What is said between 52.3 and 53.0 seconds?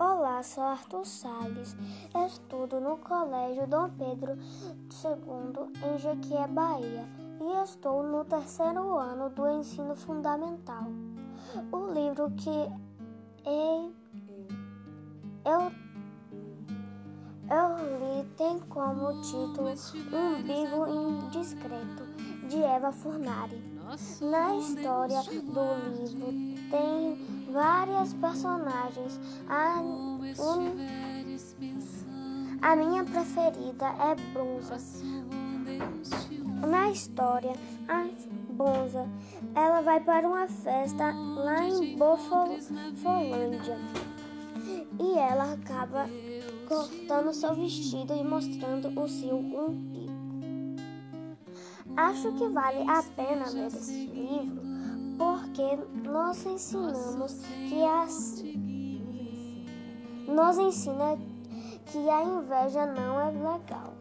que vale